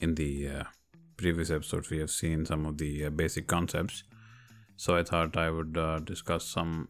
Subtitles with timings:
[0.00, 0.64] in the uh,
[1.16, 4.04] previous episodes, we have seen some of the uh, basic concepts.
[4.76, 6.88] So I thought I would uh, discuss some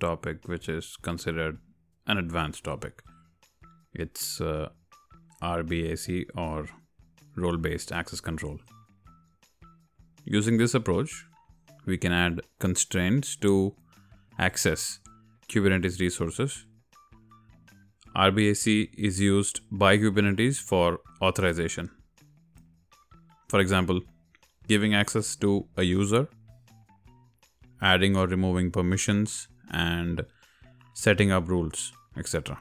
[0.00, 1.58] topic which is considered
[2.06, 3.02] an advanced topic.
[3.92, 4.68] It's uh,
[5.42, 6.66] RBAC or
[7.36, 8.58] role based access control.
[10.24, 11.24] Using this approach,
[11.84, 13.74] we can add constraints to
[14.38, 15.00] access
[15.48, 16.66] Kubernetes resources.
[18.16, 21.90] RBAC is used by Kubernetes for authorization.
[23.48, 24.00] For example,
[24.68, 26.28] giving access to a user,
[27.80, 30.24] adding or removing permissions, and
[30.94, 32.58] setting up rules, etc.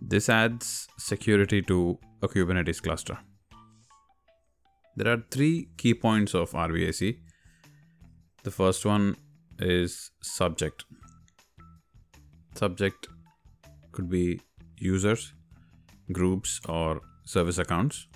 [0.00, 3.18] This adds security to a Kubernetes cluster.
[4.96, 7.18] There are three key points of RBAC.
[8.42, 9.16] The first one
[9.58, 10.84] is subject.
[12.54, 13.08] Subject
[13.92, 14.40] could be
[14.76, 15.32] users,
[16.12, 18.06] groups, or service accounts.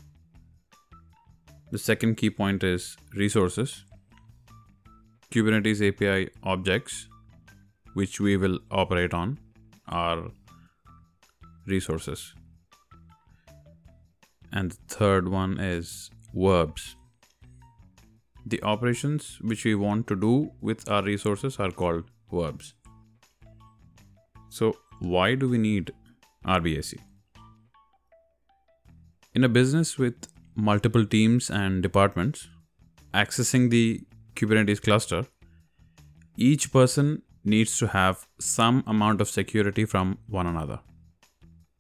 [1.73, 3.85] The second key point is resources.
[5.32, 7.09] Kubernetes API objects,
[7.95, 9.40] which we will operate on,
[9.88, 10.30] are
[11.66, 12.35] resources.
[14.52, 16.95] And the third one is verbs.
[18.46, 22.74] The operations which we want to do with our resources are called verbs.
[24.51, 25.93] So, why do we need
[26.46, 26.99] RBAC?
[29.35, 32.49] In a business with multiple teams and departments
[33.15, 34.01] accessing the
[34.35, 35.26] Kubernetes cluster,
[36.37, 40.80] each person needs to have some amount of security from one another.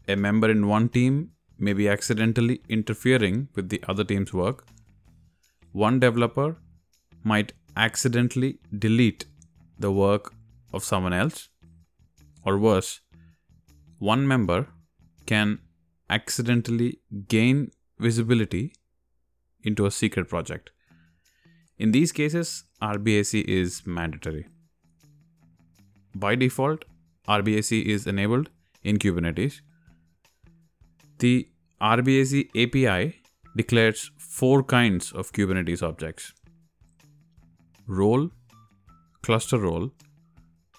[0.08, 4.66] A member in one team may be accidentally interfering with the other team's work.
[5.72, 6.56] One developer
[7.24, 9.24] might accidentally delete
[9.78, 10.32] the work
[10.72, 11.48] of someone else,
[12.44, 13.00] or worse,
[13.98, 14.68] one member
[15.26, 15.58] can
[16.08, 18.74] accidentally gain visibility
[19.62, 20.70] into a secret project.
[21.78, 24.46] In these cases, RBAC is mandatory.
[26.14, 26.84] By default,
[27.28, 28.50] RBAC is enabled
[28.82, 29.60] in Kubernetes.
[31.18, 31.48] The
[31.80, 33.20] RBAC API
[33.56, 36.32] declares four kinds of Kubernetes objects
[37.86, 38.30] role,
[39.22, 39.90] cluster role,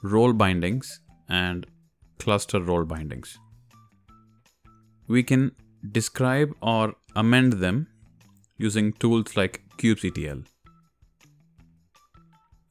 [0.02, 1.00] role bindings,
[1.30, 1.66] and
[2.20, 3.38] cluster role bindings.
[5.08, 5.52] We can
[5.92, 7.88] describe or amend them
[8.58, 10.46] using tools like kubectl.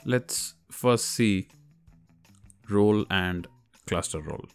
[0.05, 1.49] Let's first see
[2.69, 3.47] role and
[3.87, 4.47] cluster role.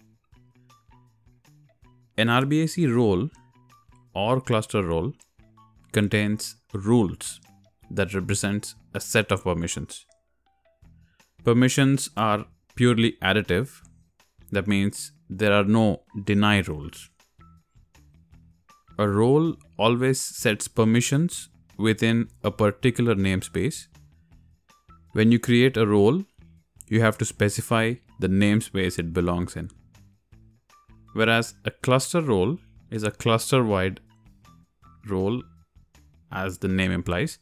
[2.17, 3.29] An RBAC role
[4.13, 5.13] or cluster role
[5.91, 7.39] contains rules
[7.89, 10.05] that represents a set of permissions.
[11.43, 12.45] Permissions are
[12.75, 13.81] purely additive.
[14.51, 17.10] That means there are no deny rules.
[19.01, 23.87] A role always sets permissions within a particular namespace.
[25.13, 26.21] When you create a role,
[26.87, 29.71] you have to specify the namespace it belongs in.
[31.13, 32.59] Whereas a cluster role
[32.91, 34.01] is a cluster wide
[35.07, 35.41] role,
[36.31, 37.39] as the name implies.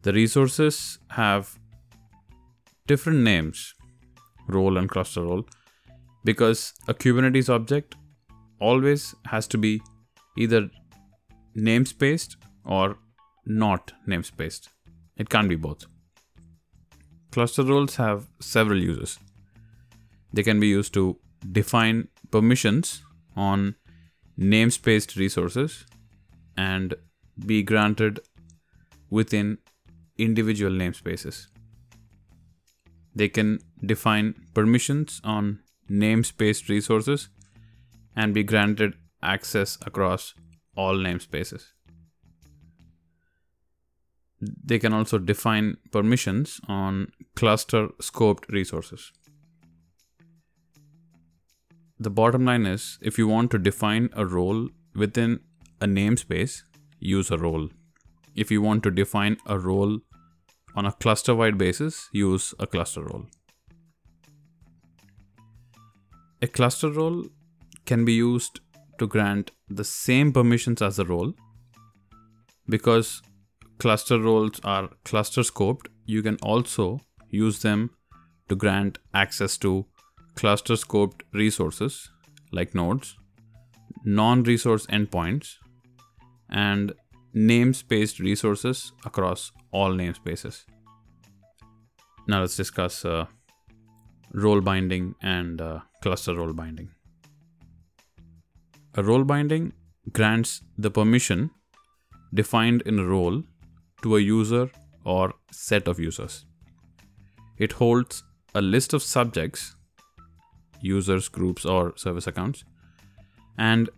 [0.00, 1.58] The resources have
[2.86, 3.74] different names,
[4.46, 5.46] role and cluster role,
[6.24, 7.96] because a Kubernetes object
[8.60, 9.82] always has to be
[10.44, 10.70] either
[11.56, 12.98] namespaced or
[13.44, 14.68] not namespaced.
[15.16, 15.86] It can't be both.
[17.32, 19.18] Cluster roles have several uses.
[20.32, 21.18] They can be used to
[21.52, 23.02] define permissions
[23.36, 23.74] on
[24.38, 25.84] namespaced resources
[26.56, 26.94] and
[27.46, 28.20] be granted
[29.10, 29.58] within
[30.16, 31.46] individual namespaces.
[33.14, 35.60] They can define permissions on
[35.90, 37.28] namespaced resources
[38.14, 40.34] and be granted access across
[40.76, 41.72] all namespaces.
[44.40, 49.12] They can also define permissions on cluster scoped resources.
[51.98, 55.40] The bottom line is if you want to define a role within
[55.80, 56.62] a namespace,
[57.00, 57.70] use a role.
[58.36, 59.98] If you want to define a role
[60.76, 63.26] on a cluster wide basis, use a cluster role.
[66.40, 67.24] A cluster role
[67.84, 68.60] can be used
[68.98, 71.32] to grant the same permissions as a role.
[72.68, 73.22] Because
[73.78, 77.00] cluster roles are cluster scoped, you can also
[77.30, 77.90] use them
[78.48, 79.86] to grant access to
[80.34, 82.10] cluster scoped resources
[82.52, 83.16] like nodes,
[84.04, 85.56] non resource endpoints,
[86.50, 86.92] and
[87.34, 90.64] namespaced resources across all namespaces.
[92.26, 93.26] Now let's discuss uh,
[94.32, 96.90] role binding and uh, cluster role binding.
[98.98, 99.74] A role binding
[100.12, 101.50] grants the permission
[102.34, 103.44] defined in a role
[104.02, 104.70] to a user
[105.04, 106.46] or set of users.
[107.58, 108.24] It holds
[108.56, 109.76] a list of subjects,
[110.80, 112.64] users, groups, or service accounts,
[113.56, 113.88] and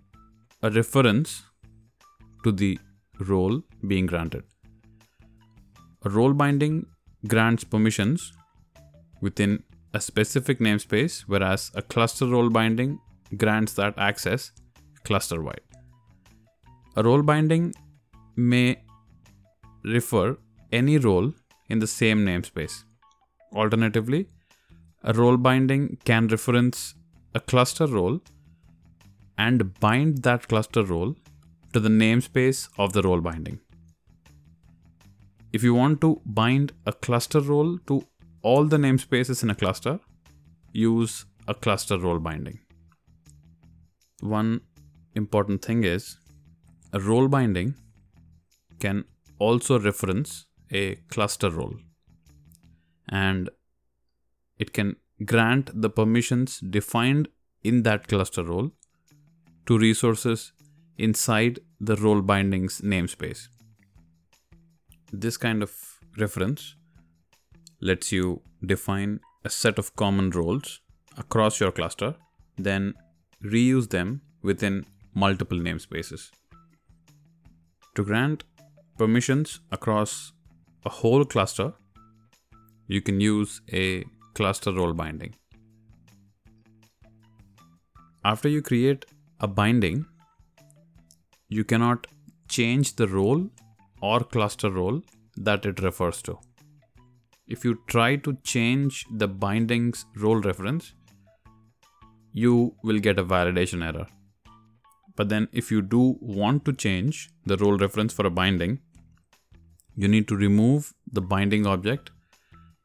[0.62, 1.44] a reference
[2.44, 2.79] to the
[3.20, 4.44] role being granted.
[6.05, 6.85] A role binding
[7.26, 8.35] grants permissions
[9.23, 9.62] within
[9.94, 12.99] a specific namespace, whereas a cluster role binding
[13.38, 14.53] grants that access
[15.05, 15.61] cluster wide.
[16.97, 17.75] A role binding
[18.37, 18.82] may
[19.85, 20.37] refer
[20.73, 21.32] any role
[21.69, 22.85] in the same namespace.
[23.55, 24.29] Alternatively,
[25.02, 26.94] a role binding can reference
[27.35, 28.20] a cluster role
[29.38, 31.17] and bind that cluster role
[31.73, 33.61] to the namespace of the role binding.
[35.53, 38.06] If you want to bind a cluster role to
[38.43, 39.99] all the namespaces in a cluster,
[40.73, 42.61] use a cluster role binding.
[44.20, 44.61] One
[45.14, 46.18] important thing is
[46.92, 47.74] a role binding
[48.78, 49.04] can
[49.38, 51.76] also reference a cluster role
[53.08, 53.50] and
[54.58, 57.28] it can grant the permissions defined
[57.62, 58.70] in that cluster role
[59.66, 60.52] to resources
[60.96, 63.48] inside the role bindings namespace.
[65.12, 65.72] This kind of
[66.18, 66.76] reference
[67.80, 70.80] lets you define a set of common roles
[71.16, 72.14] across your cluster,
[72.56, 72.94] then
[73.42, 74.84] reuse them within
[75.14, 76.30] multiple namespaces.
[77.96, 78.44] To grant
[78.96, 80.32] permissions across
[80.84, 81.72] a whole cluster,
[82.86, 84.04] you can use a
[84.34, 85.34] cluster role binding.
[88.24, 89.06] After you create
[89.40, 90.06] a binding,
[91.48, 92.06] you cannot
[92.48, 93.48] change the role
[94.02, 95.02] or cluster role
[95.36, 96.38] that it refers to.
[97.46, 100.94] If you try to change the binding's role reference,
[102.32, 104.06] you will get a validation error.
[105.20, 108.78] But then, if you do want to change the role reference for a binding,
[109.94, 112.11] you need to remove the binding object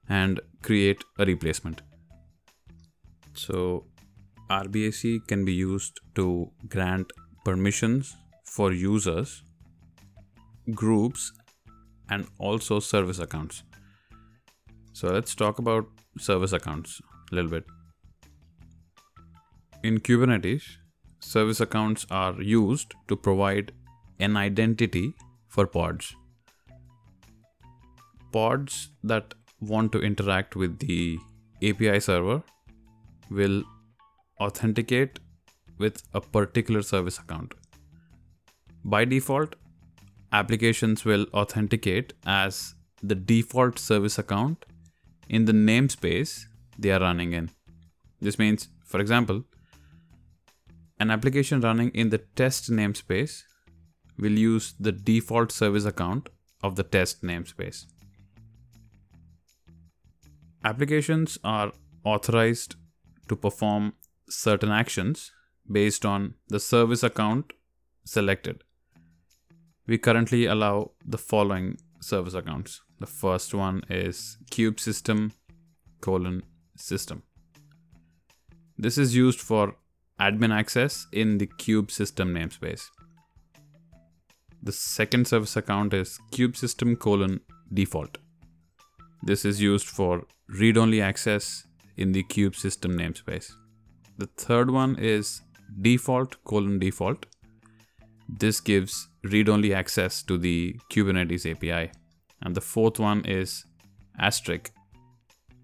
[0.09, 1.81] and create a replacement.
[3.35, 3.85] So,
[4.49, 7.13] RBAC can be used to grant
[7.45, 9.41] permissions for users,
[10.73, 11.31] groups,
[12.09, 13.63] and also service accounts.
[14.91, 15.85] So, let's talk about
[16.17, 17.01] service accounts
[17.31, 17.63] a little bit.
[19.83, 20.63] In Kubernetes,
[21.25, 23.71] service accounts are used to provide
[24.19, 25.13] an identity
[25.47, 26.15] for pods.
[28.31, 31.17] Pods that want to interact with the
[31.63, 32.43] API server
[33.29, 33.63] will
[34.39, 35.19] authenticate
[35.77, 37.53] with a particular service account.
[38.83, 39.55] By default,
[40.31, 44.65] applications will authenticate as the default service account
[45.27, 46.45] in the namespace
[46.77, 47.49] they are running in.
[48.21, 49.43] This means, for example,
[50.99, 53.43] an application running in the test namespace
[54.17, 56.29] will use the default service account
[56.63, 57.85] of the test namespace.
[60.63, 61.71] Applications are
[62.03, 62.75] authorized
[63.27, 63.93] to perform
[64.29, 65.31] certain actions
[65.71, 67.53] based on the service account
[68.03, 68.63] selected.
[69.87, 72.81] We currently allow the following service accounts.
[72.99, 75.33] The first one is kube system
[76.01, 76.43] colon
[76.75, 77.23] system.
[78.77, 79.75] This is used for
[80.19, 82.83] admin access in the kube system namespace.
[84.63, 87.41] The second service account is kube system colon
[87.73, 88.17] default.
[89.23, 93.51] This is used for read only access in the kube system namespace.
[94.17, 95.41] The third one is
[95.81, 97.25] default colon default.
[98.29, 101.91] This gives read only access to the Kubernetes API.
[102.41, 103.65] And the fourth one is
[104.19, 104.71] asterisk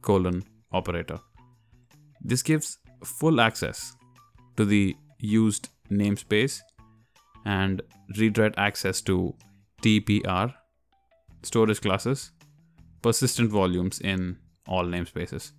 [0.01, 1.19] colon operator.
[2.21, 3.95] This gives full access
[4.57, 6.59] to the used namespace
[7.45, 7.81] and
[8.17, 9.35] read write access to
[9.81, 10.53] TPR
[11.43, 12.31] storage classes,
[13.01, 15.51] persistent volumes in all namespaces.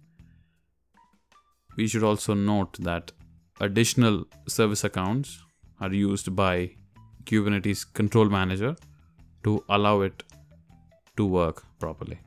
[1.76, 3.12] We should also note that
[3.60, 5.40] additional service accounts
[5.80, 6.76] are used by
[7.24, 8.76] Kubernetes Control Manager
[9.44, 10.22] to allow it
[11.16, 12.20] to work properly.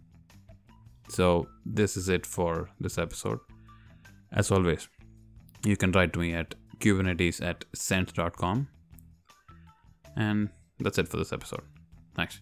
[1.08, 3.40] So, this is it for this episode.
[4.32, 4.90] As always,
[5.66, 8.68] you can write to me at kubernetes at cent.com.
[10.16, 11.64] And that's it for this episode.
[12.16, 12.40] Thanks.